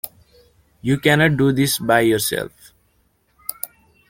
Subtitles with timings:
[0.81, 2.73] You cannot do this by yourself.